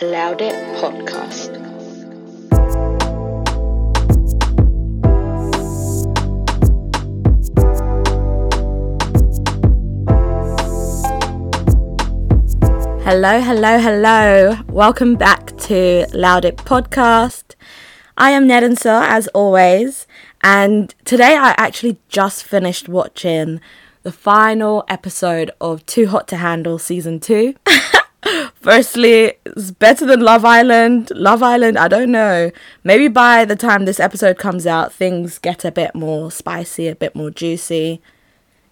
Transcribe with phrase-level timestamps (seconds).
[0.00, 1.56] Loud It Podcast.
[13.02, 14.54] Hello, hello, hello.
[14.68, 17.56] Welcome back to Loud It Podcast.
[18.16, 20.06] I am Nedinsa as always,
[20.42, 23.60] and today I actually just finished watching
[24.04, 27.56] the final episode of Too Hot to Handle season 2.
[28.54, 31.10] Firstly, it's better than Love Island.
[31.14, 32.50] Love Island, I don't know.
[32.84, 36.96] Maybe by the time this episode comes out, things get a bit more spicy, a
[36.96, 38.00] bit more juicy.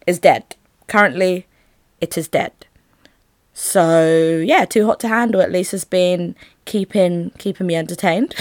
[0.06, 0.54] Is dead.
[0.86, 1.46] Currently,
[2.00, 2.52] it is dead.
[3.52, 5.40] So yeah, too hot to handle.
[5.40, 8.34] At least has been keeping keeping me entertained.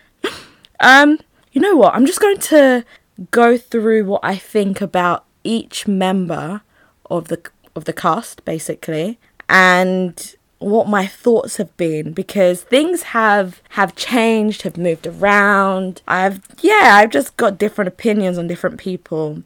[0.80, 1.18] um,
[1.52, 1.94] you know what?
[1.94, 2.84] I'm just going to
[3.30, 6.62] go through what I think about each member
[7.10, 7.42] of the
[7.74, 14.62] of the cast, basically, and what my thoughts have been because things have have changed,
[14.62, 16.02] have moved around.
[16.08, 19.42] I've yeah, I've just got different opinions on different people.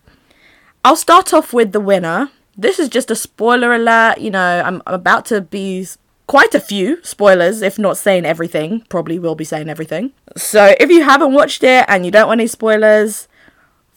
[0.84, 4.18] I'll start off with the winner this is just a spoiler alert.
[4.18, 5.86] You know, I'm, I'm about to be
[6.26, 8.82] quite a few spoilers, if not saying everything.
[8.88, 10.12] Probably will be saying everything.
[10.36, 13.28] So if you haven't watched it and you don't want any spoilers,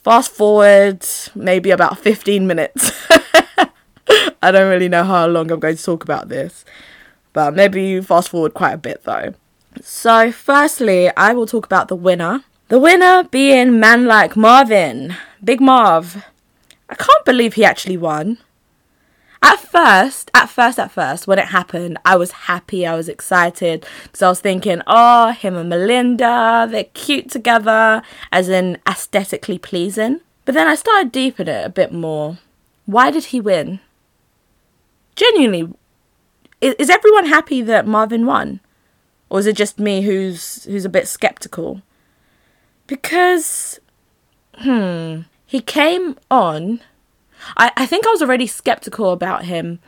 [0.03, 2.91] fast forward maybe about 15 minutes.
[4.41, 6.65] I don't really know how long I'm going to talk about this,
[7.31, 9.33] but maybe fast forward quite a bit though.
[9.81, 12.43] So, firstly, I will talk about the winner.
[12.67, 16.23] The winner being man like Marvin, Big Marv.
[16.89, 18.37] I can't believe he actually won.
[19.41, 23.85] At first, at first, at first, when it happened, I was happy, I was excited
[24.03, 28.01] because I was thinking, oh, him and Melinda, they're cute together,
[28.31, 30.21] as in aesthetically pleasing.
[30.45, 32.37] But then I started deeping it a bit more.
[32.85, 33.81] Why did he win?
[35.15, 35.73] Genuinely,
[36.61, 38.59] is, is everyone happy that Marvin won?
[39.29, 41.81] Or is it just me who's who's a bit skeptical?
[42.85, 43.79] Because,
[44.55, 46.81] hmm, he came on
[47.57, 49.79] I, I think I was already skeptical about him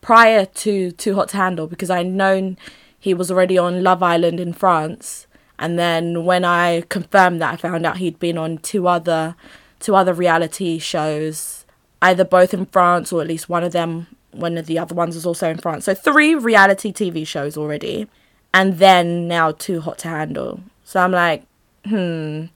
[0.00, 2.56] prior to Too Hot to Handle because I'd known
[2.98, 5.26] he was already on Love Island in France.
[5.58, 9.34] And then when I confirmed that, I found out he'd been on two other
[9.80, 11.64] two other reality shows,
[12.02, 14.08] either both in France or at least one of them.
[14.38, 15.84] One of the other ones was also in France.
[15.84, 18.08] So three reality TV shows already,
[18.54, 20.60] and then now Too Hot to Handle.
[20.84, 21.44] So I'm like,
[21.84, 22.46] hmm,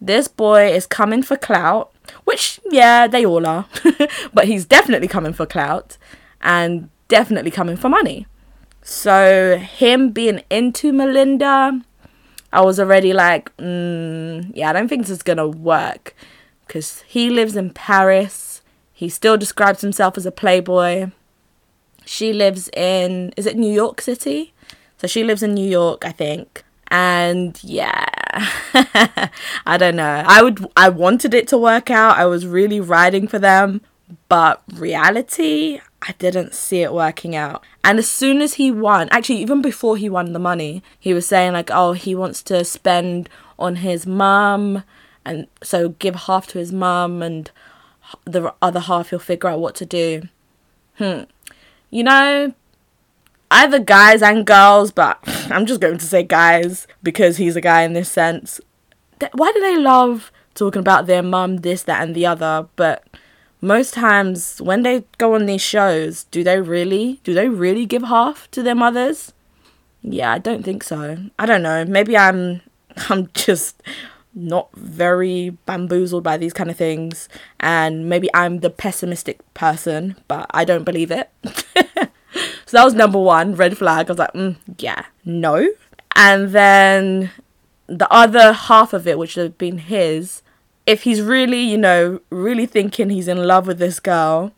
[0.00, 1.92] this boy is coming for clout
[2.24, 3.66] which, yeah, they all are.
[4.34, 5.96] but he's definitely coming for clout
[6.40, 8.26] and definitely coming for money.
[8.82, 11.80] So, him being into Melinda,
[12.52, 16.14] I was already like, mm, yeah, I don't think this is to work.
[16.66, 18.62] Because he lives in Paris.
[18.92, 21.10] He still describes himself as a playboy.
[22.04, 24.52] She lives in, is it New York City?
[24.98, 26.64] So she lives in New York, I think.
[26.88, 28.06] And yeah,
[29.66, 30.22] I don't know.
[30.26, 32.18] I would I wanted it to work out.
[32.18, 33.80] I was really riding for them,
[34.28, 37.64] but reality, I didn't see it working out.
[37.82, 41.26] And as soon as he won, actually even before he won the money, he was
[41.26, 44.84] saying like, "Oh, he wants to spend on his mum
[45.24, 47.50] and so give half to his mum and
[48.24, 50.28] the other half he'll figure out what to do."
[50.98, 51.22] Hmm.
[51.92, 52.54] You know,
[53.50, 55.18] either guys and girls, but
[55.50, 58.60] I'm just going to say guys because he's a guy in this sense.
[59.34, 62.66] Why do they love talking about their mum, this, that, and the other?
[62.76, 63.06] But
[63.60, 68.02] most times when they go on these shows, do they really, do they really give
[68.04, 69.32] half to their mothers?
[70.02, 71.18] Yeah, I don't think so.
[71.38, 71.84] I don't know.
[71.84, 72.62] Maybe I'm,
[73.10, 73.80] I'm just
[74.34, 77.28] not very bamboozled by these kind of things,
[77.60, 81.30] and maybe I'm the pessimistic person, but I don't believe it.
[82.72, 84.08] So that was number one, red flag.
[84.08, 85.68] I was like, mm, yeah, no.
[86.16, 87.30] And then
[87.86, 90.40] the other half of it, which would have been his,
[90.86, 94.52] if he's really, you know, really thinking he's in love with this girl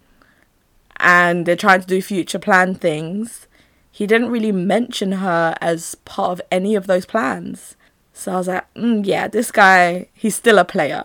[0.99, 3.49] and they're trying to do future plan things,
[3.91, 7.75] he didn't really mention her as part of any of those plans.
[8.15, 11.05] So I was like, mm, yeah, this guy, he's still a player.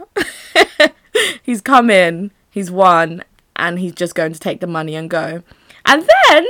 [1.43, 3.23] he's come in, he's won,
[3.55, 5.41] and he's just going to take the money and go.
[5.85, 6.45] And then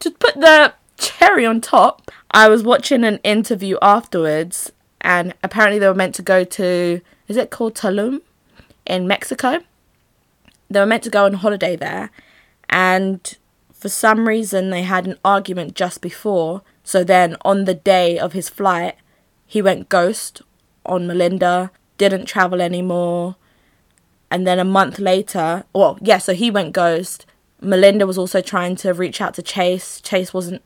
[0.00, 4.70] to put the cherry on top, I was watching an interview afterwards,
[5.00, 8.20] and apparently they were meant to go to is it called Tulum
[8.84, 9.60] in Mexico?
[10.68, 12.10] They were meant to go on holiday there,
[12.68, 13.36] and
[13.72, 16.62] for some reason they had an argument just before.
[16.84, 18.96] So then on the day of his flight,
[19.52, 20.40] he went ghost
[20.86, 23.36] on Melinda, didn't travel anymore.
[24.30, 27.26] And then a month later, well, yeah, so he went ghost.
[27.60, 30.00] Melinda was also trying to reach out to Chase.
[30.00, 30.62] Chase wasn't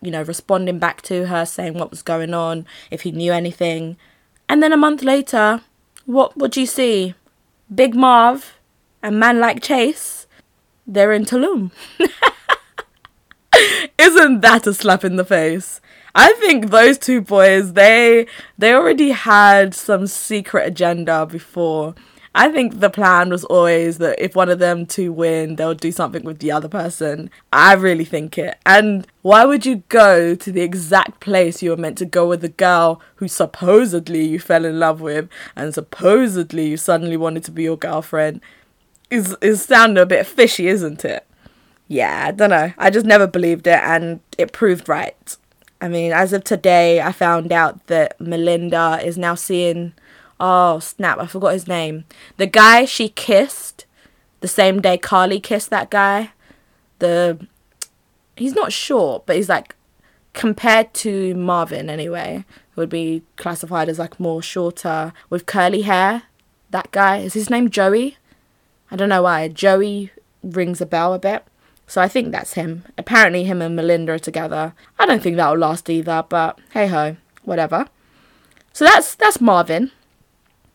[0.00, 3.98] you know, responding back to her, saying what was going on, if he knew anything.
[4.48, 5.60] And then a month later,
[6.06, 7.12] what would you see?
[7.72, 8.54] Big Marv
[9.02, 10.26] and man like Chase,
[10.86, 11.72] they're in Tulum.
[13.98, 15.82] Isn't that a slap in the face?
[16.14, 18.26] I think those two boys, they
[18.58, 21.94] they already had some secret agenda before.
[22.32, 25.90] I think the plan was always that if one of them two win, they'll do
[25.90, 27.28] something with the other person.
[27.52, 28.56] I really think it.
[28.64, 32.40] And why would you go to the exact place you were meant to go with
[32.40, 37.50] the girl who supposedly you fell in love with and supposedly you suddenly wanted to
[37.50, 38.40] be your girlfriend?
[39.10, 41.26] Is is sounding a bit fishy, isn't it?
[41.88, 42.72] Yeah, I don't know.
[42.78, 45.36] I just never believed it and it proved right.
[45.80, 49.94] I mean, as of today, I found out that Melinda is now seeing.
[50.38, 52.04] Oh, snap, I forgot his name.
[52.36, 53.86] The guy she kissed
[54.40, 56.32] the same day Carly kissed that guy.
[56.98, 57.46] The.
[58.36, 59.74] He's not short, but he's like.
[60.32, 62.44] Compared to Marvin, anyway,
[62.76, 66.22] would be classified as like more shorter with curly hair.
[66.70, 67.18] That guy.
[67.18, 68.16] Is his name Joey?
[68.92, 69.48] I don't know why.
[69.48, 70.12] Joey
[70.42, 71.44] rings a bell a bit.
[71.90, 72.84] So I think that's him.
[72.96, 74.74] Apparently, him and Melinda are together.
[74.96, 77.88] I don't think that'll last either, but hey ho, whatever.
[78.72, 79.90] So that's that's Marvin.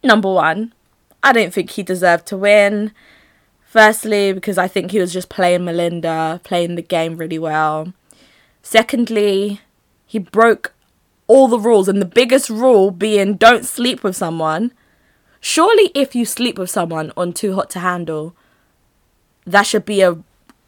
[0.03, 0.73] Number one,
[1.23, 2.91] I don't think he deserved to win.
[3.63, 7.93] Firstly, because I think he was just playing Melinda, playing the game really well.
[8.61, 9.61] Secondly,
[10.05, 10.73] he broke
[11.27, 14.73] all the rules, and the biggest rule being don't sleep with someone.
[15.39, 18.35] Surely, if you sleep with someone on Too Hot to Handle,
[19.45, 20.17] that should be a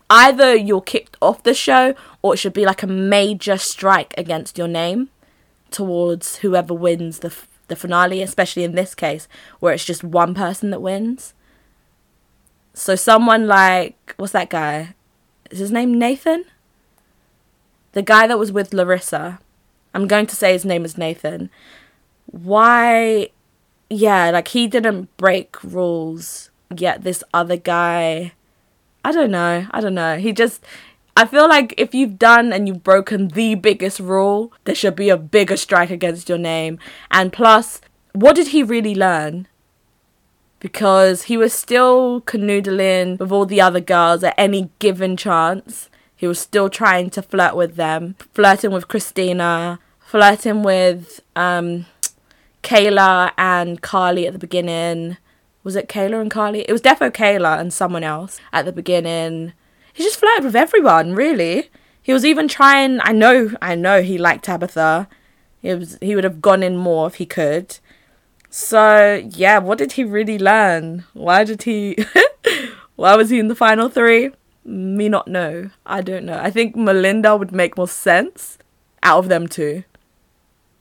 [0.10, 4.58] either you're kicked off the show or it should be like a major strike against
[4.58, 5.10] your name
[5.72, 9.28] towards whoever wins the f- the finale especially in this case
[9.60, 11.34] where it's just one person that wins.
[12.74, 14.96] So someone like what's that guy?
[15.52, 16.46] Is his name Nathan?
[17.94, 19.40] The guy that was with Larissa.
[19.94, 21.50] I'm going to say his name is Nathan.
[22.28, 23.30] Why
[23.90, 28.34] yeah like he didn't break rules yet this other guy
[29.08, 29.66] I don't know.
[29.72, 30.18] I don't know.
[30.18, 30.62] He just
[31.16, 35.08] I feel like if you've done and you've broken the biggest rule, there should be
[35.08, 36.78] a bigger strike against your name.
[37.10, 37.80] And plus,
[38.12, 39.48] what did he really learn?
[40.60, 45.90] Because he was still canoodling with all the other girls at any given chance.
[46.14, 51.86] He was still trying to flirt with them, flirting with Christina, flirting with um,
[52.62, 55.16] Kayla and Carly at the beginning
[55.68, 56.62] was it Kayla and Carly?
[56.62, 59.52] It was defo Kayla and someone else at the beginning.
[59.92, 61.70] He just flirted with everyone, really.
[62.02, 63.02] He was even trying.
[63.02, 65.10] I know, I know he liked Tabitha.
[65.62, 65.98] He was.
[66.02, 67.80] He would have gone in more if he could.
[68.50, 71.04] So yeah, what did he really learn?
[71.12, 71.98] Why did he?
[72.96, 74.32] why was he in the final three?
[74.64, 75.72] Me not know.
[75.86, 76.40] I don't know.
[76.42, 78.58] I think Melinda would make more sense
[79.04, 79.84] out of them two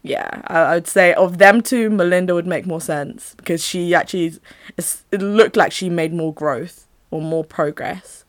[0.07, 4.35] yeah, I, would say of them two, Melinda would make more sense because she actually,
[4.77, 8.25] it looked like she made more growth or more progress.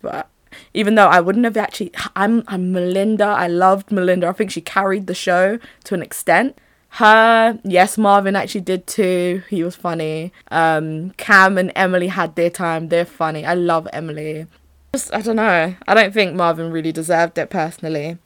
[0.00, 0.28] But
[0.72, 3.24] even though I wouldn't have actually, I'm, I'm Melinda.
[3.24, 4.28] I loved Melinda.
[4.28, 6.58] I think she carried the show to an extent.
[6.90, 9.42] Her, yes, Marvin actually did too.
[9.50, 10.32] He was funny.
[10.50, 12.88] Um, Cam and Emily had their time.
[12.88, 13.44] They're funny.
[13.44, 14.46] I love Emily.
[14.94, 15.74] Just, I don't know.
[15.86, 18.16] I don't think Marvin really deserved it personally.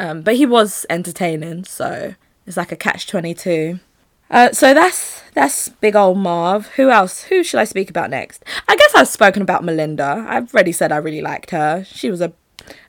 [0.00, 2.14] Um, but he was entertaining, so
[2.46, 3.80] it's like a catch twenty two.
[4.30, 6.68] Uh, so that's that's big old Marv.
[6.76, 7.24] Who else?
[7.24, 8.42] Who should I speak about next?
[8.66, 10.24] I guess I've spoken about Melinda.
[10.26, 11.84] I've already said I really liked her.
[11.84, 12.32] She was a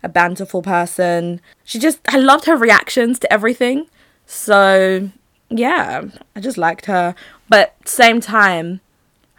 [0.02, 1.42] a banterful person.
[1.66, 3.88] She just I loved her reactions to everything.
[4.26, 5.10] So
[5.50, 7.14] yeah, I just liked her.
[7.50, 8.80] But same time,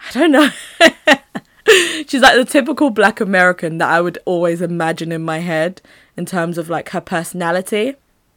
[0.06, 0.50] I don't know.
[2.06, 5.80] She's like the typical black American that I would always imagine in my head
[6.16, 7.96] in terms of like her personality.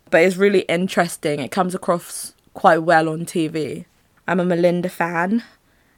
[0.10, 1.40] But it's really interesting.
[1.40, 3.86] It comes across quite well on TV.
[4.28, 5.44] I'm a Melinda fan.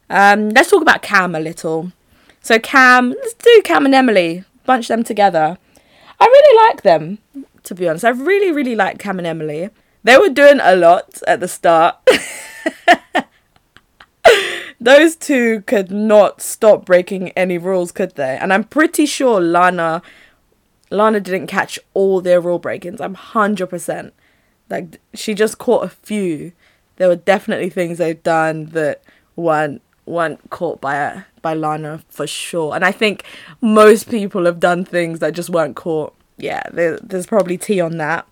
[0.10, 1.92] Um, let's talk about Cam a little.
[2.42, 4.44] So Cam, let's do Cam and Emily.
[4.66, 5.58] Bunch them together.
[6.20, 7.20] I really like them,
[7.64, 8.06] to be honest.
[8.06, 9.70] I really, really like Cam and Emily.
[10.04, 11.98] They were doing a lot at the start.
[14.80, 18.38] Those two could not stop breaking any rules, could they?
[18.38, 20.02] And I'm pretty sure Lana
[20.90, 23.02] Lana didn't catch all their rule breakings.
[23.02, 24.12] I'm 100%.
[24.70, 26.54] Like, she just caught a few.
[26.98, 29.02] There were definitely things they've done that
[29.36, 32.74] weren't weren't caught by by Lana for sure.
[32.74, 33.24] And I think
[33.62, 36.14] most people have done things that just weren't caught.
[36.38, 38.26] Yeah, there, there's probably tea on that.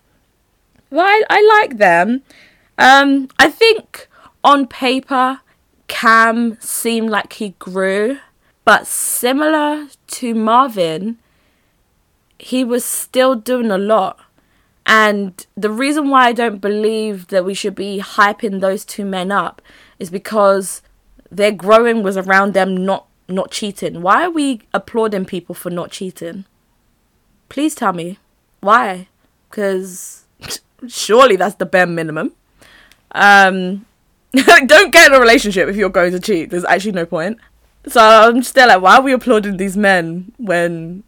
[0.90, 2.22] But I, I like them.
[2.78, 4.08] Um, I think
[4.44, 5.40] on paper,
[5.88, 8.18] Cam seemed like he grew,
[8.64, 11.18] but similar to Marvin,
[12.46, 14.20] he was still doing a lot.
[14.86, 19.32] And the reason why I don't believe that we should be hyping those two men
[19.32, 19.60] up
[19.98, 20.80] is because
[21.28, 24.00] their growing was around them not not cheating.
[24.00, 26.44] Why are we applauding people for not cheating?
[27.48, 28.18] Please tell me.
[28.60, 29.08] Why?
[29.50, 30.26] Because
[30.86, 32.30] surely that's the bare minimum.
[33.10, 33.86] Um
[34.66, 36.50] don't get in a relationship if you're going to cheat.
[36.50, 37.38] There's actually no point.
[37.88, 41.02] So I'm still like, why are we applauding these men when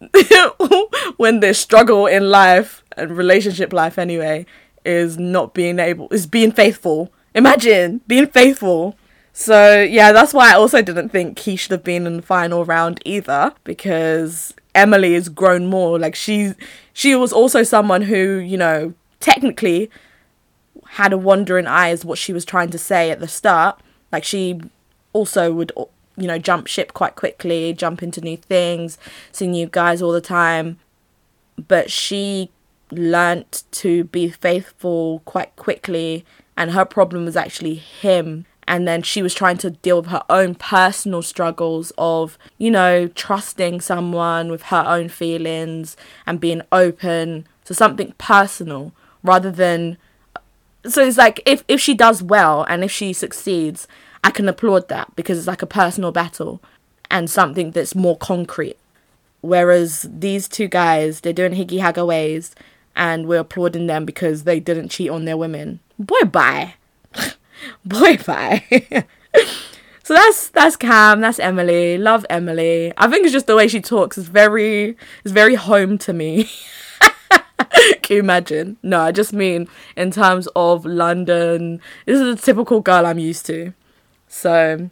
[1.16, 4.46] when their struggle in life and relationship life anyway
[4.84, 7.12] is not being able is being faithful.
[7.34, 8.96] Imagine being faithful.
[9.32, 12.64] So yeah, that's why I also didn't think he should have been in the final
[12.64, 15.98] round either because Emily has grown more.
[15.98, 16.54] Like she
[16.92, 19.90] she was also someone who, you know, technically
[20.90, 23.80] had a wandering eye as what she was trying to say at the start.
[24.12, 24.60] Like she
[25.12, 25.72] also would
[26.16, 28.98] you know, jump ship quite quickly, jump into new things,
[29.32, 30.78] see new guys all the time.
[31.68, 32.50] But she
[32.90, 36.24] learnt to be faithful quite quickly,
[36.56, 38.46] and her problem was actually him.
[38.68, 43.06] And then she was trying to deal with her own personal struggles of, you know,
[43.06, 45.96] trusting someone with her own feelings
[46.26, 48.92] and being open to something personal
[49.22, 49.98] rather than.
[50.84, 53.86] So it's like if, if she does well and if she succeeds,
[54.26, 56.60] I can applaud that because it's like a personal battle
[57.08, 58.76] and something that's more concrete.
[59.40, 62.52] Whereas these two guys, they're doing higgy hagger ways
[62.96, 65.78] and we're applauding them because they didn't cheat on their women.
[65.96, 66.74] Boy, bye.
[67.84, 68.64] Boy, bye.
[70.02, 71.96] so that's that's Cam, that's Emily.
[71.96, 72.92] Love Emily.
[72.98, 76.50] I think it's just the way she talks is very it's very home to me.
[78.02, 78.76] Can you imagine?
[78.82, 81.80] No, I just mean in terms of London.
[82.06, 83.72] This is a typical girl I'm used to.
[84.28, 84.90] So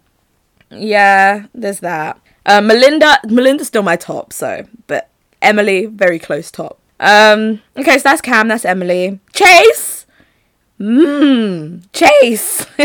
[0.71, 2.21] yeah, there's that.
[2.47, 5.09] Uh, Melinda, Melinda's still my top, so but
[5.41, 6.79] Emily very close top.
[7.01, 9.19] Um, okay, so that's Cam, that's Emily.
[9.33, 10.07] Chase,
[10.81, 12.65] mmm, Chase.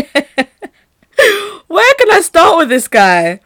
[1.68, 3.40] Where can I start with this guy?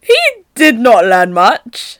[0.00, 0.16] He
[0.54, 1.98] did not learn much.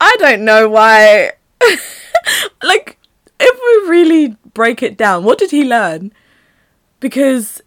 [0.00, 1.32] I don't know why.
[2.62, 2.98] like,
[3.38, 6.12] if we really break it down, what did he learn?
[7.00, 7.62] Because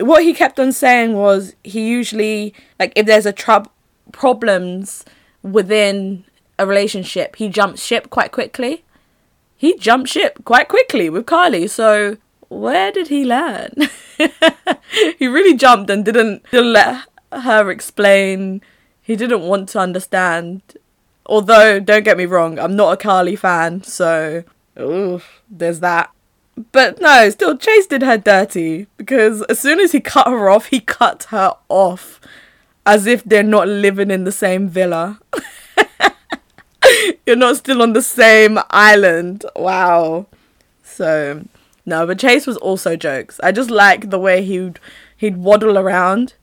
[0.00, 3.70] what he kept on saying was he usually like if there's a trouble
[4.12, 5.04] problems
[5.42, 6.24] within
[6.58, 8.84] a relationship, he jumps ship quite quickly.
[9.56, 11.66] He jumped ship quite quickly with Carly.
[11.66, 12.16] So
[12.48, 13.72] where did he learn?
[15.18, 18.60] he really jumped and didn't, didn't let her explain.
[19.00, 20.62] He didn't want to understand.
[21.26, 24.42] Although, don't get me wrong, I'm not a Carly fan, so
[24.78, 26.10] ooh, there's that.
[26.72, 30.66] But no, still, Chase did her dirty because as soon as he cut her off,
[30.66, 32.20] he cut her off
[32.84, 35.20] as if they're not living in the same villa.
[37.26, 39.44] You're not still on the same island.
[39.54, 40.26] Wow.
[40.82, 41.46] So,
[41.86, 43.38] no, but Chase was also jokes.
[43.42, 44.80] I just like the way he'd
[45.16, 46.34] he'd waddle around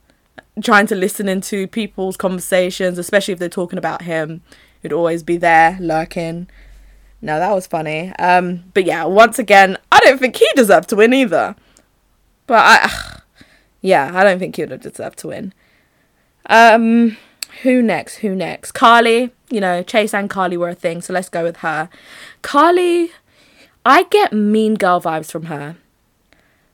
[0.62, 4.42] trying to listen into people's conversations, especially if they're talking about him.
[4.82, 6.48] He'd always be there lurking
[7.20, 8.12] no, that was funny.
[8.18, 11.56] Um, but yeah, once again, I don't think he deserved to win either.
[12.46, 13.20] But I,
[13.80, 15.52] yeah, I don't think he would have deserved to win.
[16.46, 17.16] Um,
[17.62, 18.16] who next?
[18.16, 18.72] Who next?
[18.72, 19.32] Carly.
[19.50, 21.88] You know, Chase and Carly were a thing, so let's go with her.
[22.42, 23.10] Carly,
[23.84, 25.76] I get mean girl vibes from her.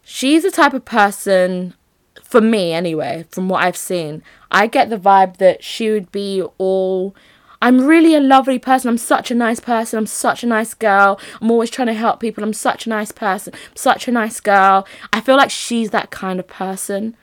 [0.02, 1.74] She's the type of person,
[2.22, 6.42] for me anyway, from what I've seen, I get the vibe that she would be
[6.58, 7.14] all
[7.62, 8.88] I'm really a lovely person.
[8.88, 9.98] I'm such a nice person.
[9.98, 11.18] I'm such a nice girl.
[11.40, 12.44] I'm always trying to help people.
[12.44, 13.54] I'm such a nice person.
[13.54, 14.86] I'm such a nice girl.
[15.12, 17.16] I feel like she's that kind of person.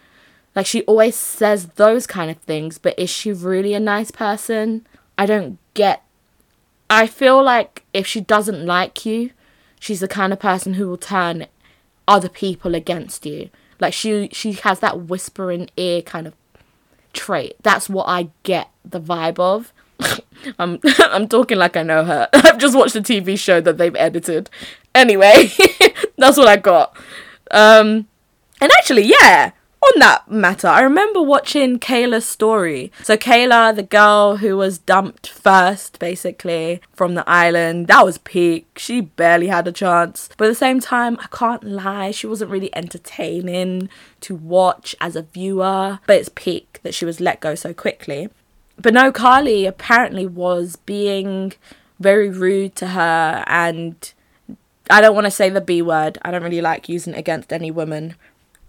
[0.56, 4.86] Like she always says those kind of things, but is she really a nice person?
[5.18, 6.04] I don't get.
[6.90, 9.32] I feel like if she doesn't like you,
[9.80, 11.48] she's the kind of person who will turn
[12.08, 13.50] other people against you.
[13.80, 16.34] Like she she has that whispering ear kind of
[17.14, 17.56] trait.
[17.64, 19.72] That's what I get the vibe of.
[20.60, 22.30] I'm I'm talking like I know her.
[22.34, 24.50] I've just watched a TV show that they've edited.
[24.94, 25.52] Anyway,
[26.18, 26.96] that's what I got.
[27.52, 28.08] Um,
[28.60, 29.52] and actually, yeah,
[29.84, 32.92] on that matter, I remember watching Kayla's story.
[33.04, 38.68] So Kayla, the girl who was dumped first, basically from the island, that was peak.
[38.78, 42.52] She barely had a chance, but at the same time, I can't lie, she wasn't
[42.52, 43.90] really entertaining
[44.22, 46.00] to watch as a viewer.
[46.06, 48.30] But it's peak that she was let go so quickly
[48.82, 51.54] but no, Carly apparently was being
[52.00, 54.14] very rude to her, and
[54.90, 56.18] I don't want to say the B word.
[56.24, 58.16] I don't really like using it against any woman.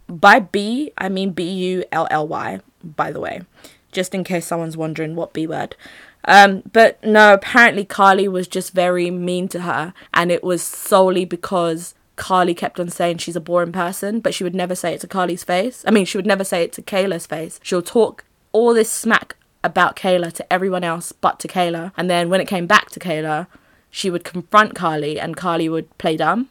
[0.08, 3.42] By B, I mean B U L L Y, by the way,
[3.90, 5.76] just in case someone's wondering what B word.
[6.24, 11.24] Um, but no, apparently Carly was just very mean to her, and it was solely
[11.24, 15.00] because Carly kept on saying she's a boring person, but she would never say it
[15.00, 15.82] to Carly's face.
[15.86, 17.58] I mean, she would never say it to Kayla's face.
[17.62, 22.28] She'll talk all this smack about Kayla to everyone else but to Kayla, and then
[22.30, 23.46] when it came back to Kayla,
[23.90, 26.48] she would confront Carly, and Carly would play dumb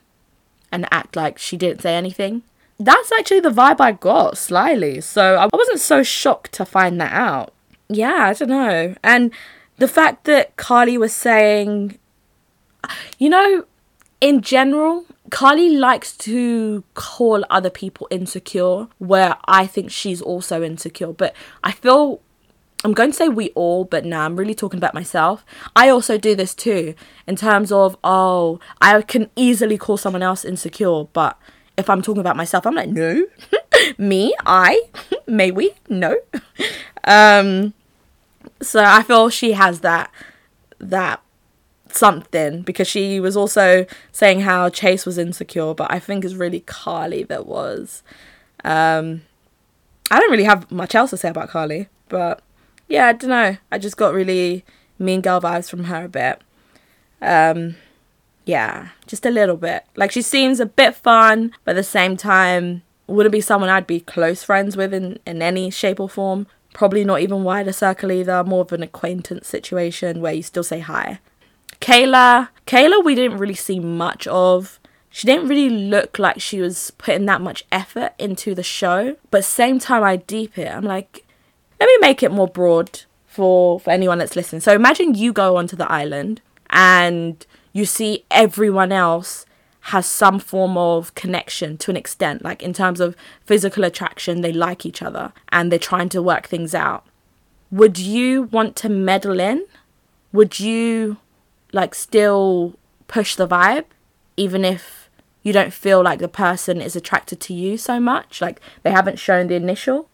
[0.72, 2.44] and act like she didn't say anything.
[2.80, 7.12] That's actually the vibe I got slyly, so I wasn't so shocked to find that
[7.12, 7.54] out.
[7.90, 8.96] Yeah, I don't know.
[9.04, 9.32] And
[9.78, 11.98] the fact that Carly was saying,
[13.20, 13.66] you know,
[14.20, 21.12] in general, Carly likes to call other people insecure, where I think she's also insecure.
[21.12, 22.22] But I feel
[22.84, 25.46] I'm going to say we all, but nah, I'm really talking about myself.
[25.76, 26.96] I also do this too,
[27.28, 31.38] in terms of, oh, I can easily call someone else insecure, but
[31.78, 33.26] if I'm talking about myself, I'm like, no,
[33.98, 34.82] me, I,
[35.28, 36.18] may we, no.
[37.04, 37.74] um,
[38.62, 40.12] so I feel she has that,
[40.80, 41.22] that
[41.90, 46.62] something because she was also saying how Chase was insecure, but I think it's really
[46.62, 48.02] Carly that was.
[48.64, 49.22] Um,
[50.10, 52.42] I don't really have much else to say about Carly, but
[52.92, 53.58] yeah, I don't know.
[53.72, 54.66] I just got really
[55.00, 56.42] mean girl vibes from her a bit.
[57.22, 57.76] Um,
[58.46, 59.86] yeah, just a little bit.
[59.96, 63.88] Like she seems a bit fun, but at the same time, wouldn't be someone I'd
[63.88, 66.48] be close friends with in, in any shape or form.
[66.74, 70.80] Probably not even wider circle either, more of an acquaintance situation where you still say
[70.80, 71.20] hi.
[71.80, 74.80] Kayla, Kayla, we didn't really see much of.
[75.10, 79.44] She didn't really look like she was putting that much effort into the show, but
[79.44, 81.26] same time I deep it, I'm like,
[81.82, 84.62] let me make it more broad for, for anyone that's listening.
[84.62, 89.48] So imagine you go onto the island and you see everyone else
[89.86, 94.54] has some form of connection to an extent, like in terms of physical attraction, they
[94.54, 97.04] like each other and they're trying to work things out.
[97.72, 99.66] Would you want to meddle in?
[100.32, 101.18] Would you
[101.74, 102.76] like still
[103.08, 103.86] push the vibe,
[104.38, 105.10] even if
[105.42, 108.40] you don't feel like the person is attracted to you so much?
[108.40, 110.10] Like they haven't shown the initial?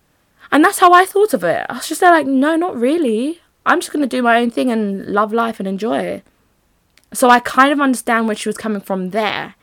[0.52, 1.66] And that's how I thought of it.
[1.70, 3.42] I was just there like, no, not really.
[3.66, 6.24] I'm just going to do my own thing and love life and enjoy it.
[7.14, 9.56] So I kind of understand where she was coming from there,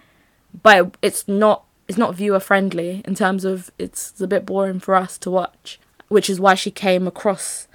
[0.63, 4.95] but it's not it's not viewer friendly in terms of it's, a bit boring for
[4.95, 7.69] us to watch, which is why she came across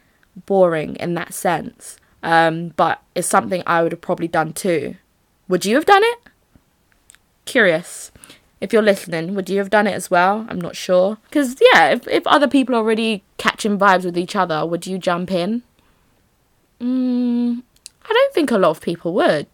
[0.48, 1.98] boring in that sense.
[2.24, 4.96] Um, but it's something I would have probably done too.
[5.48, 6.20] Would you have done it?
[7.46, 8.12] Curious
[8.62, 10.46] if you're listening, would you have done it as well?
[10.50, 11.18] I'm not sure.
[11.30, 14.98] Because, yeah, if, if other people are already catching vibes with each other, would you
[14.98, 15.64] jump in?
[16.82, 17.64] Mm,
[18.04, 19.48] I don't think a lot of people would.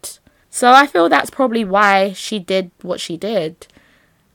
[0.49, 3.67] So I feel that's probably why she did what she did.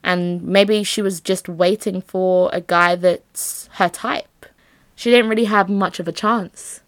[0.02, 4.46] And maybe she was just waiting for a guy that's her type.
[4.94, 6.80] She didn't really have much of a chance.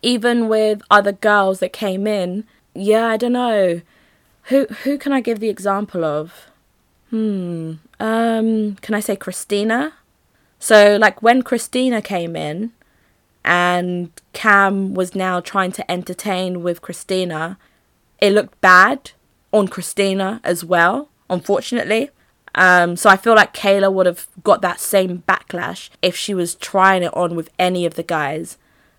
[0.00, 3.80] Even with other girls that came in, yeah, I don't know.
[4.44, 6.47] Who who can I give the example of?
[7.10, 7.74] Hmm.
[7.98, 9.94] Um, can I say Christina?
[10.58, 12.72] So, like, when Christina came in
[13.44, 17.58] and Cam was now trying to entertain with Christina,
[18.20, 19.12] it looked bad
[19.52, 22.10] on Christina as well, unfortunately.
[22.54, 26.54] Um, so I feel like Kayla would have got that same backlash if she was
[26.56, 28.58] trying it on with any of the guys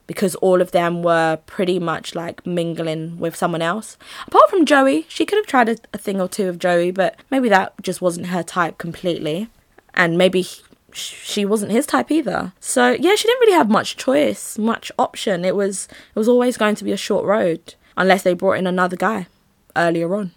[0.10, 3.96] because all of them were pretty much like mingling with someone else.
[4.28, 7.16] Apart from Joey, she could have tried a, a thing or two of Joey, but
[7.30, 9.50] maybe that just wasn't her type completely.
[9.94, 12.54] And maybe he, she wasn't his type either.
[12.60, 15.46] So yeah, she didn't really have much choice, much option.
[15.46, 18.66] It was it was always going to be a short road unless they brought in
[18.66, 19.28] another guy
[19.76, 20.32] earlier on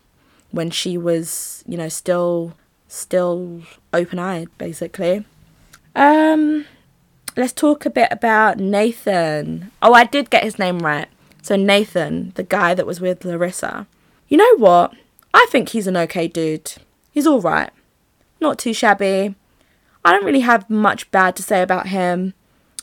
[0.51, 2.53] when she was, you know, still
[2.89, 3.63] still
[3.95, 5.25] open-eyed basically.
[5.97, 6.67] Um
[7.37, 9.71] let's talk a bit about Nathan.
[9.81, 11.09] Oh, I did get his name right.
[11.43, 13.87] So, Nathan, the guy that was with Larissa.
[14.29, 14.95] You know what?
[15.35, 16.75] I think he's an okay dude.
[17.11, 17.71] He's alright.
[18.41, 19.35] Not too shabby.
[20.05, 22.35] I don't really have much bad to say about him.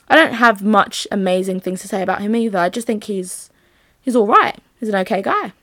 [0.07, 2.57] I don't have much amazing things to say about him either.
[2.57, 3.49] I just think he's
[4.01, 4.59] he's alright.
[4.79, 5.53] He's an okay guy.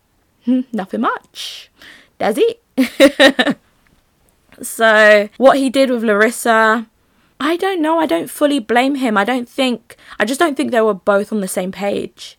[0.45, 1.71] Hmm, nothing much.
[2.19, 3.59] That's it.
[4.63, 6.87] so, what he did with Larissa,
[7.39, 7.99] I don't know.
[7.99, 9.17] I don't fully blame him.
[9.17, 9.97] I don't think.
[10.19, 12.39] I just don't think they were both on the same page.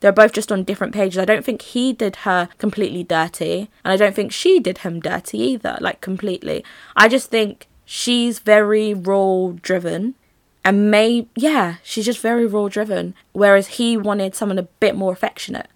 [0.00, 1.18] They're both just on different pages.
[1.18, 5.00] I don't think he did her completely dirty, and I don't think she did him
[5.00, 6.64] dirty either, like completely.
[6.94, 10.14] I just think she's very role driven,
[10.64, 13.14] and may yeah, she's just very role driven.
[13.32, 15.68] Whereas he wanted someone a bit more affectionate,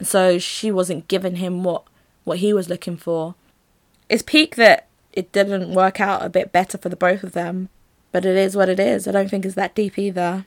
[0.00, 1.84] so she wasn't giving him what
[2.24, 3.34] what he was looking for.
[4.08, 7.68] It's peak that it didn't work out a bit better for the both of them,
[8.12, 9.06] but it is what it is.
[9.06, 10.44] I don't think it's that deep either.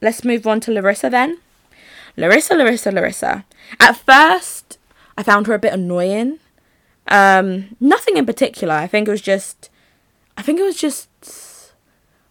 [0.00, 1.38] Let's move on to Larissa then.
[2.16, 3.44] Larissa, Larissa, Larissa.
[3.78, 4.78] At first,
[5.16, 6.38] I found her a bit annoying.
[7.08, 8.74] Um, nothing in particular.
[8.74, 9.70] I think it was just,
[10.36, 11.08] I think it was just,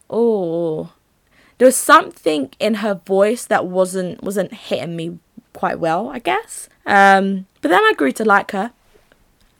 [0.09, 0.91] oh,
[1.57, 5.19] there was something in her voice that wasn't wasn't hitting me
[5.53, 6.09] quite well.
[6.09, 6.67] I guess.
[6.85, 8.73] Um, but then I grew to like her.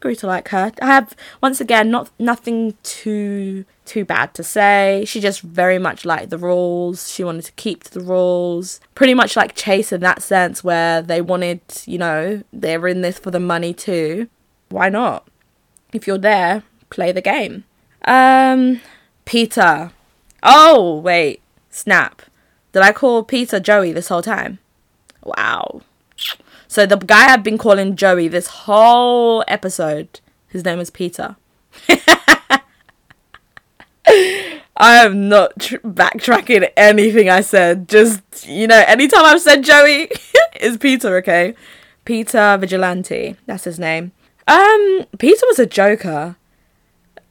[0.05, 0.71] Grew to like her.
[0.83, 5.03] I have once again not nothing too too bad to say.
[5.07, 7.11] She just very much liked the rules.
[7.11, 8.79] She wanted to keep to the rules.
[8.93, 13.01] Pretty much like Chase in that sense, where they wanted, you know, they were in
[13.01, 14.29] this for the money too.
[14.69, 15.27] Why not?
[15.91, 17.63] If you're there, play the game.
[18.03, 18.81] Um,
[19.25, 19.89] Peter.
[20.43, 21.41] Oh, wait.
[21.71, 22.21] Snap.
[22.73, 24.59] Did I call Peter Joey this whole time?
[25.23, 25.81] Wow.
[26.67, 31.35] So the guy I've been calling Joey this whole episode, his name is Peter.
[34.77, 37.87] I am not tr- backtracking anything I said.
[37.87, 40.09] Just, you know, anytime I've said Joey,
[40.59, 41.55] is Peter, okay?
[42.03, 43.35] Peter Vigilante.
[43.45, 44.11] That's his name.
[44.47, 46.35] Um, Peter was a joker.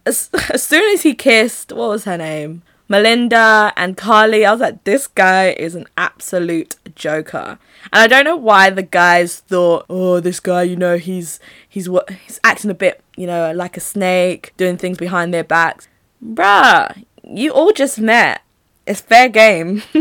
[0.06, 2.62] As, as soon as he kissed, what was her name?
[2.88, 7.58] Melinda and Carly, I was like, this guy is an absolute joker.
[7.92, 11.88] And I don't know why the guys thought, oh, this guy, you know, he's he's
[11.88, 15.88] what he's acting a bit, you know, like a snake, doing things behind their backs.
[16.24, 18.42] Bruh, you all just met.
[18.86, 19.82] It's fair game.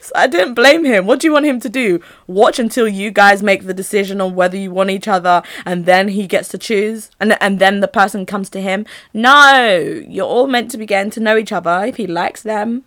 [0.00, 1.06] so I didn't blame him.
[1.06, 2.00] What do you want him to do?
[2.26, 6.08] Watch until you guys make the decision on whether you want each other and then
[6.08, 8.84] he gets to choose and and then the person comes to him?
[9.14, 11.84] No, you're all meant to be getting to know each other.
[11.84, 12.84] If he likes them,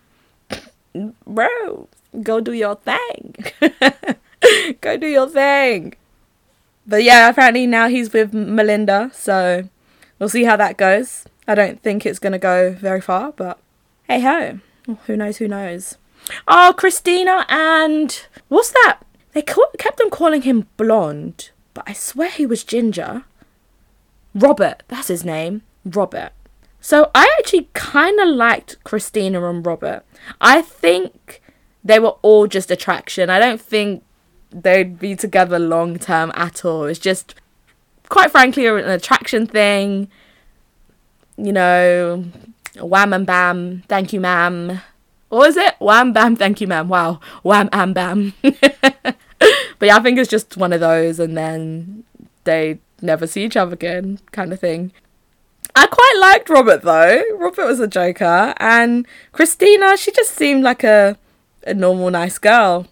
[1.26, 1.88] bro,
[2.22, 3.36] go do your thing.
[4.82, 5.96] go do your thing.
[6.86, 9.70] But yeah, apparently now he's with Melinda, so
[10.20, 11.24] we'll see how that goes.
[11.48, 13.58] I don't think it's going to go very far, but
[14.10, 14.60] hey ho.
[14.88, 15.38] Oh, who knows?
[15.38, 15.98] Who knows?
[16.48, 19.00] Oh, Christina and what's that?
[19.34, 23.24] They kept on calling him blonde, but I swear he was ginger.
[24.36, 25.64] Robert, that's his name.
[25.86, 26.32] Robert.
[26.80, 30.04] So I actually kind of liked Christina and Robert.
[30.42, 31.42] I think
[31.84, 33.30] they were all just attraction.
[33.30, 34.04] I don't think
[34.52, 36.86] they'd be together long term at all.
[36.86, 37.36] It's just,
[38.10, 40.10] quite frankly, an attraction thing.
[41.38, 42.26] You know,
[42.76, 44.82] wham and bam, thank you, ma'am.
[45.30, 45.76] What was it?
[45.80, 46.90] Wham bam, thank you, ma'am.
[46.90, 48.34] Wow, wham and bam.
[48.42, 49.16] but
[49.82, 52.04] yeah, I think it's just one of those, and then
[52.44, 54.92] they never see each other again, kind of thing.
[55.76, 57.24] I quite liked Robert though.
[57.36, 61.18] Robert was a joker, and Christina, she just seemed like a
[61.66, 62.88] a normal, nice girl.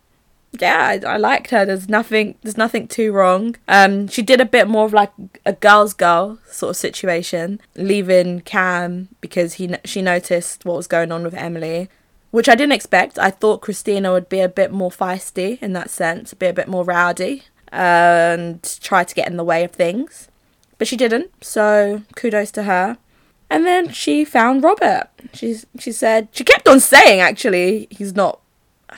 [0.59, 1.65] Yeah, I, I liked her.
[1.65, 3.55] There's nothing, there's nothing too wrong.
[3.67, 5.11] Um, she did a bit more of like
[5.45, 11.11] a girl's girl sort of situation, leaving Cam because he she noticed what was going
[11.11, 11.89] on with Emily,
[12.31, 13.17] which I didn't expect.
[13.17, 16.67] I thought Christina would be a bit more feisty in that sense, be a bit
[16.67, 20.27] more rowdy, and try to get in the way of things,
[20.77, 21.31] but she didn't.
[21.43, 22.97] So kudos to her.
[23.49, 25.07] And then she found Robert.
[25.33, 28.40] She she said she kept on saying actually he's not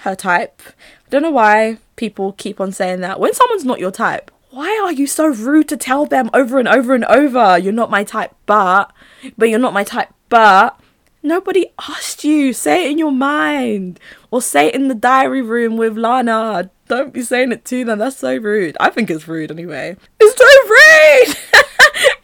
[0.01, 0.61] her type.
[0.67, 3.19] I don't know why people keep on saying that.
[3.19, 6.67] When someone's not your type, why are you so rude to tell them over and
[6.67, 8.91] over and over, you're not my type, but,
[9.37, 10.79] but you're not my type, but
[11.23, 12.53] nobody asked you.
[12.53, 16.69] Say it in your mind or say it in the diary room with Lana.
[16.87, 17.97] Don't be saying it to them.
[17.99, 18.77] That's so rude.
[18.79, 19.97] I think it's rude anyway.
[20.19, 21.37] It's so rude.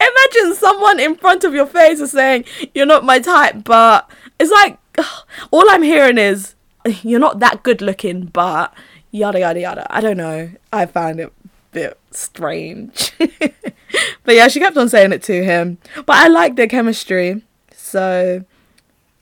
[0.00, 4.50] Imagine someone in front of your face is saying, You're not my type, but it's
[4.52, 6.54] like, ugh, all I'm hearing is,
[7.02, 8.74] you're not that good looking, but
[9.10, 9.86] yada yada yada.
[9.90, 10.50] I don't know.
[10.72, 13.12] I found it a bit strange.
[13.18, 15.78] but yeah, she kept on saying it to him.
[16.06, 17.42] But I like their chemistry.
[17.72, 18.44] So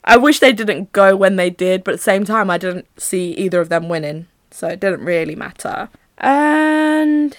[0.04, 2.86] I wish they didn't go when they did, but at the same time I didn't
[3.00, 4.26] see either of them winning.
[4.50, 5.88] So it didn't really matter.
[6.18, 7.36] And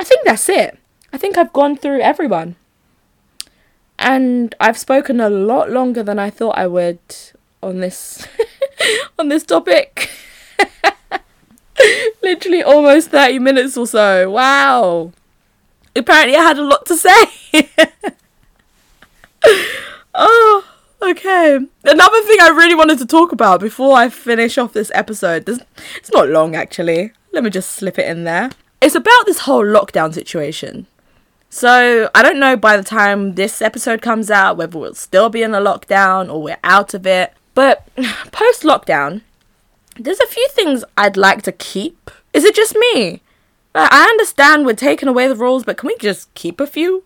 [0.00, 0.78] I think that's it.
[1.12, 2.56] I think I've gone through everyone.
[3.98, 6.98] And I've spoken a lot longer than I thought I would
[7.62, 8.26] on this
[9.18, 10.10] on this topic.
[12.22, 14.30] Literally almost 30 minutes or so.
[14.30, 15.12] Wow.
[15.94, 17.70] Apparently, I had a lot to say.
[20.14, 20.64] oh,
[21.02, 21.54] okay.
[21.84, 25.48] Another thing I really wanted to talk about before I finish off this episode.
[25.48, 27.12] it's not long, actually.
[27.32, 28.50] Let me just slip it in there.
[28.80, 30.86] It's about this whole lockdown situation.
[31.50, 35.42] So, I don't know by the time this episode comes out whether we'll still be
[35.42, 37.32] in a lockdown or we're out of it.
[37.58, 37.88] But
[38.30, 39.22] post lockdown,
[39.98, 42.08] there's a few things I'd like to keep.
[42.32, 43.20] Is it just me?
[43.74, 47.02] I understand we're taking away the rules, but can we just keep a few?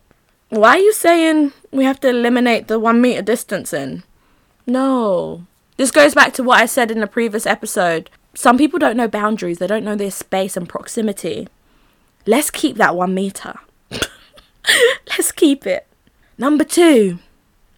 [0.51, 4.03] Why are you saying we have to eliminate the one meter distancing?
[4.67, 5.47] No.
[5.79, 8.11] This goes back to what I said in the previous episode.
[8.35, 11.49] some people don't know boundaries, they don't know their space and proximity.
[12.27, 13.55] Let's keep that one meter.
[15.09, 15.87] Let's keep it.
[16.37, 17.21] Number two,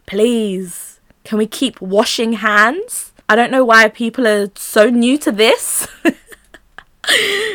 [0.07, 0.94] please,
[1.25, 3.13] can we keep washing hands?
[3.29, 5.89] I don't know why people are so new to this.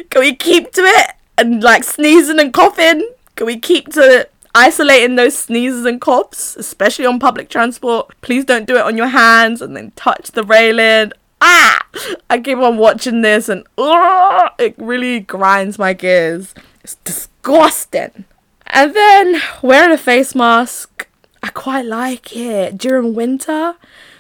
[0.10, 3.08] can we keep to it and like sneezing and coughing?
[3.36, 8.14] Can we keep to isolating those sneezes and coughs, especially on public transport?
[8.22, 11.14] Please don't do it on your hands and then touch the railing.
[11.40, 11.86] Ah!
[12.30, 16.54] I keep on watching this and uh, it really grinds my gears.
[16.84, 18.26] It's disgusting.
[18.68, 21.08] And then wearing a face mask,
[21.42, 23.76] I quite like it during winter.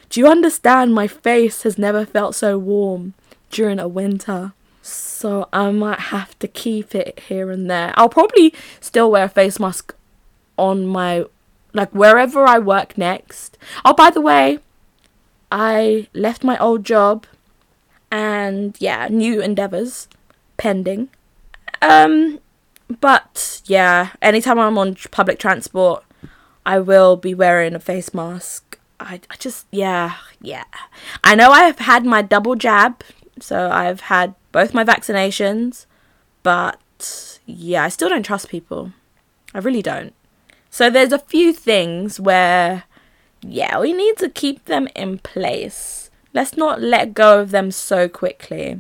[0.10, 0.94] Do you understand?
[0.94, 3.14] My face has never felt so warm
[3.50, 4.54] during a winter.
[4.82, 7.94] So I might have to keep it here and there.
[7.96, 9.94] I'll probably still wear a face mask
[10.58, 11.26] on my,
[11.74, 13.58] like, wherever I work next.
[13.84, 14.60] Oh, by the way,
[15.52, 17.26] I left my old job
[18.12, 20.08] and yeah, new endeavors
[20.58, 21.10] pending.
[21.82, 22.40] Um,
[23.00, 26.04] but yeah, anytime I'm on public transport,
[26.70, 28.78] I will be wearing a face mask.
[29.00, 30.66] I, I just, yeah, yeah.
[31.24, 33.04] I know I have had my double jab,
[33.40, 35.88] so I've had both my vaccinations,
[36.44, 38.92] but yeah, I still don't trust people.
[39.52, 40.14] I really don't.
[40.70, 42.84] So there's a few things where,
[43.42, 46.12] yeah, we need to keep them in place.
[46.36, 48.80] Let's not let go of them so quickly.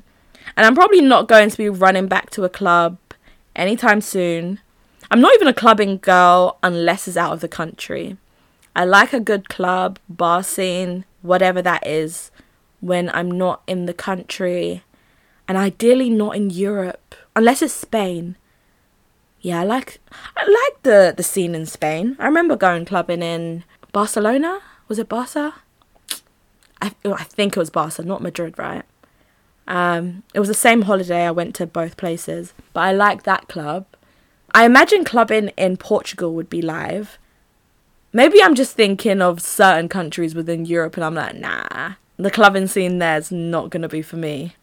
[0.55, 2.99] And I'm probably not going to be running back to a club
[3.55, 4.59] anytime soon.
[5.11, 8.17] I'm not even a clubbing girl unless it's out of the country.
[8.75, 12.31] I like a good club, bar scene, whatever that is,
[12.79, 14.83] when I'm not in the country
[15.47, 18.35] and ideally not in Europe, unless it's Spain.
[19.41, 19.99] Yeah, I like
[20.37, 22.15] I like the the scene in Spain.
[22.19, 24.59] I remember going clubbing in Barcelona.
[24.87, 25.55] Was it Barca?
[26.81, 28.83] I I think it was Barca, not Madrid, right?
[29.67, 31.25] Um, it was the same holiday.
[31.25, 33.85] I went to both places, but I like that club.
[34.53, 37.17] I imagine clubbing in Portugal would be live.
[38.11, 42.67] Maybe I'm just thinking of certain countries within Europe, and I'm like, nah, the clubbing
[42.67, 44.55] scene there's not gonna be for me.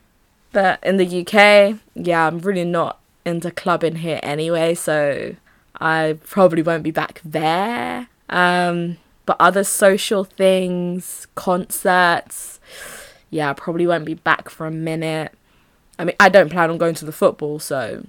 [0.52, 5.36] But in the UK, yeah, I'm really not into clubbing here anyway, so
[5.80, 8.08] I probably won't be back there.
[8.28, 12.60] Um, but other social things, concerts,
[13.30, 15.32] yeah, I probably won't be back for a minute.
[15.98, 18.04] I mean, I don't plan on going to the football, so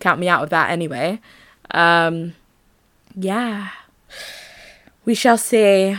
[0.00, 1.20] count me out of that anyway.
[1.70, 2.34] Um,
[3.14, 3.70] yeah,
[5.04, 5.96] we shall see.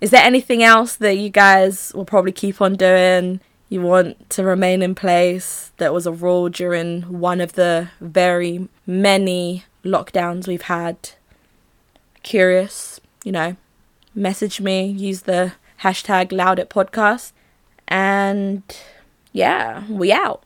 [0.00, 3.40] Is there anything else that you guys will probably keep on doing?
[3.68, 5.72] You want to remain in place?
[5.78, 11.10] That was a rule during one of the very many lockdowns we've had.
[12.22, 13.56] Curious, you know,
[14.14, 17.32] message me, use the hashtag loud it podcast
[17.88, 18.62] and
[19.32, 20.42] yeah, we out.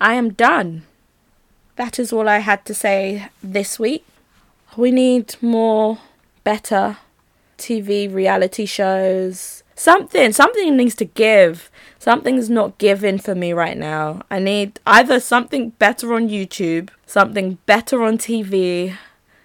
[0.00, 0.84] I am done.
[1.82, 4.04] That is all I had to say this week.
[4.76, 5.98] We need more,
[6.44, 6.98] better
[7.58, 9.64] TV reality shows.
[9.74, 11.72] Something, something needs to give.
[11.98, 14.22] Something's not giving for me right now.
[14.30, 18.96] I need either something better on YouTube, something better on TV,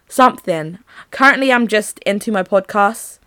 [0.07, 0.77] something.
[1.09, 3.17] Currently, I'm just into my podcasts,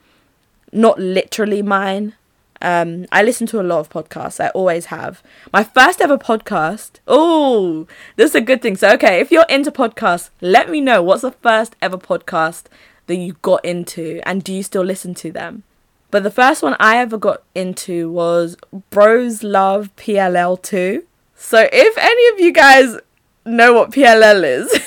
[0.73, 2.15] not literally mine.
[2.63, 4.43] Um, I listen to a lot of podcasts.
[4.43, 5.23] I always have.
[5.53, 7.01] My first ever podcast.
[7.07, 8.77] Oh, this is a good thing.
[8.77, 12.65] So, okay, if you're into podcasts, let me know what's the first ever podcast
[13.07, 15.65] that you got into, and do you still listen to them?
[16.11, 18.57] But the first one I ever got into was
[18.91, 21.05] Bros Love PLL 2.
[21.35, 22.99] So, if any of you guys
[23.47, 24.81] know what PLL is,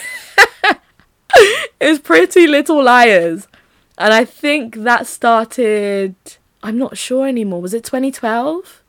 [1.82, 3.48] it's Pretty Little Liars.
[3.98, 6.16] And I think that started
[6.64, 7.62] I'm not sure anymore.
[7.62, 8.82] Was it 2012?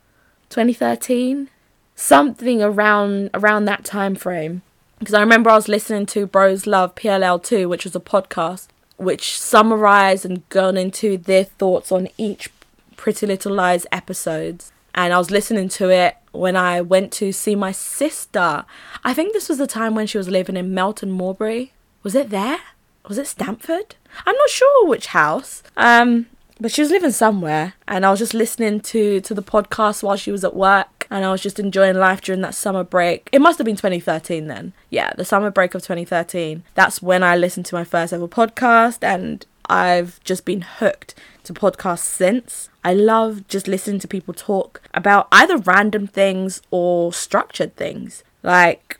[0.48, 1.50] 2013?
[1.96, 4.62] Something around around that time frame.
[5.00, 9.38] Because I remember I was listening to Bros Love PLL2, which was a podcast which
[9.38, 12.48] summarized and gone into their thoughts on each
[12.96, 14.72] Pretty Little Liars episodes.
[14.94, 18.64] And I was listening to it when I went to see my sister.
[19.02, 21.70] I think this was the time when she was living in Melton Mowbray.
[22.04, 22.60] Was it there?
[23.08, 23.96] Was it Stamford?
[24.24, 25.64] I'm not sure which house.
[25.76, 26.26] Um,
[26.60, 30.16] but she was living somewhere and i was just listening to to the podcast while
[30.16, 33.28] she was at work and i was just enjoying life during that summer break.
[33.32, 34.72] It must have been 2013 then.
[34.90, 39.02] Yeah the summer break of 2013 that's when i listened to my first ever podcast
[39.02, 41.14] and i've just been hooked
[41.44, 42.68] to podcasts since.
[42.82, 48.24] I love just listening to people talk about either random things or structured things.
[48.42, 48.98] Like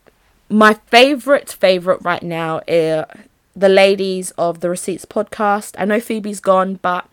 [0.49, 3.05] my favorite favorite right now is
[3.57, 5.75] the ladies of the receipts podcast.
[5.79, 7.07] I know phoebe's gone but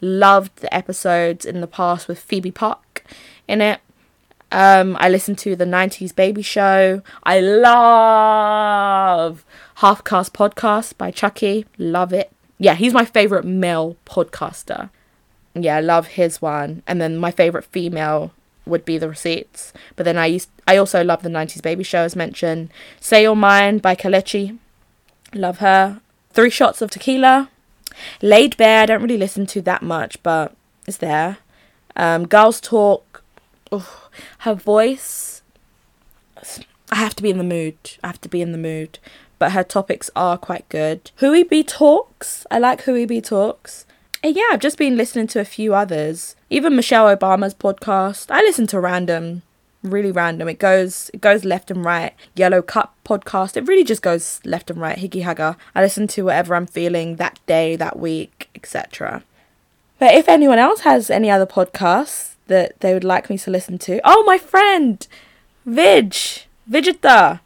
[0.00, 3.04] loved the episodes in the past with Phoebe Park
[3.46, 3.80] in it.
[4.50, 7.02] Um, I listened to the 90s Baby Show.
[7.22, 9.44] I love
[9.76, 11.66] Half Cast Podcast by Chucky.
[11.76, 12.32] Love it.
[12.58, 14.90] Yeah, he's my favorite male podcaster.
[15.54, 16.82] Yeah, I love his one.
[16.86, 18.32] And then my favorite female
[18.64, 19.72] would be the receipts.
[19.96, 22.70] But then I used I also love the 90s Baby Show as mentioned.
[23.00, 24.58] Say Your Mind by Kelechi.
[25.34, 26.00] Love her.
[26.30, 27.50] Three Shots of Tequila.
[28.22, 30.54] Laid Bare, I don't really listen to that much, but
[30.86, 31.38] it's there.
[31.96, 33.22] Um, Girls Talk.
[34.38, 35.42] Her voice.
[36.90, 37.76] I have to be in the mood.
[38.02, 38.98] I have to be in the mood.
[39.38, 41.10] But her topics are quite good.
[41.16, 42.46] Hui B Talks.
[42.50, 43.84] I like Hui B Talks.
[44.22, 46.34] And yeah, I've just been listening to a few others.
[46.50, 48.30] Even Michelle Obama's podcast.
[48.30, 49.42] I listen to random,
[49.82, 50.48] really random.
[50.48, 52.14] It goes it goes left and right.
[52.34, 53.56] Yellow Cup podcast.
[53.56, 54.98] It really just goes left and right.
[54.98, 55.56] Higgy Hagger.
[55.74, 59.22] I listen to whatever I'm feeling that day, that week, etc.
[59.98, 63.78] But if anyone else has any other podcasts that they would like me to listen
[63.78, 65.06] to, oh my friend,
[65.66, 66.14] Vig,
[66.70, 67.40] Vegeta.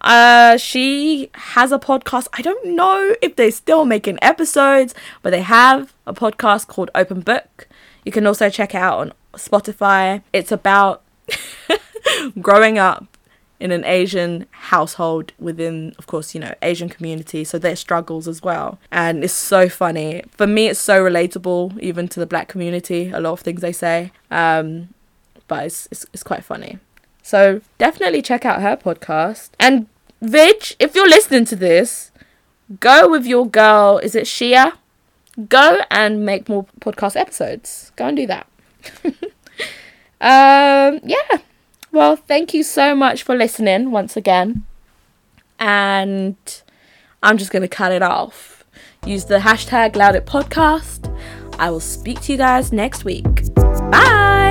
[0.00, 2.26] Uh, she has a podcast.
[2.32, 7.20] I don't know if they're still making episodes, but they have a podcast called Open
[7.20, 7.68] Book.
[8.04, 10.22] You can also check it out on Spotify.
[10.32, 11.01] It's about
[12.40, 13.16] growing up
[13.62, 18.42] in an Asian household within, of course, you know, Asian community, so their struggles as
[18.42, 18.80] well.
[18.90, 20.24] And it's so funny.
[20.32, 23.72] For me, it's so relatable, even to the black community, a lot of things they
[23.72, 24.10] say.
[24.32, 24.88] Um,
[25.46, 26.80] but it's, it's, it's quite funny.
[27.22, 29.50] So definitely check out her podcast.
[29.60, 29.86] And
[30.20, 32.10] Vig, if you're listening to this,
[32.80, 34.72] go with your girl, is it Shia?
[35.48, 37.92] Go and make more podcast episodes.
[37.94, 38.46] Go and do that.
[40.22, 41.38] um, yeah.
[41.90, 44.64] Well, thank you so much for listening once again.
[45.58, 46.36] And
[47.22, 48.64] I'm just going to cut it off.
[49.04, 51.14] Use the hashtag Loud It Podcast.
[51.58, 53.52] I will speak to you guys next week.
[53.54, 54.41] Bye.